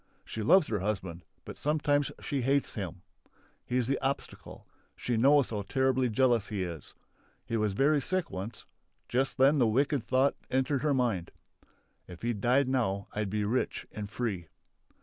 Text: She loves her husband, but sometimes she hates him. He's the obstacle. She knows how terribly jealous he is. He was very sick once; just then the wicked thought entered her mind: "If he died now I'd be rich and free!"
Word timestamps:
She 0.25 0.41
loves 0.41 0.65
her 0.69 0.79
husband, 0.79 1.25
but 1.45 1.59
sometimes 1.59 2.11
she 2.19 2.41
hates 2.41 2.73
him. 2.73 3.03
He's 3.63 3.85
the 3.85 3.99
obstacle. 3.99 4.65
She 4.95 5.15
knows 5.15 5.51
how 5.51 5.61
terribly 5.61 6.09
jealous 6.09 6.47
he 6.47 6.63
is. 6.63 6.95
He 7.45 7.55
was 7.55 7.73
very 7.73 8.01
sick 8.01 8.31
once; 8.31 8.65
just 9.07 9.37
then 9.37 9.59
the 9.59 9.67
wicked 9.67 10.03
thought 10.03 10.33
entered 10.49 10.81
her 10.81 10.95
mind: 10.95 11.29
"If 12.07 12.23
he 12.23 12.33
died 12.33 12.67
now 12.67 13.09
I'd 13.13 13.29
be 13.29 13.43
rich 13.45 13.85
and 13.91 14.09
free!" 14.09 14.47